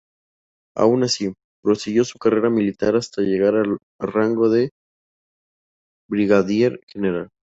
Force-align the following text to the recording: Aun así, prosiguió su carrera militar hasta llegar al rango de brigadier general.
Aun 0.75 1.03
así, 1.03 1.31
prosiguió 1.61 2.03
su 2.05 2.17
carrera 2.17 2.49
militar 2.49 2.95
hasta 2.95 3.21
llegar 3.21 3.53
al 3.53 3.77
rango 3.99 4.49
de 4.49 4.71
brigadier 6.09 6.79
general. 6.87 7.29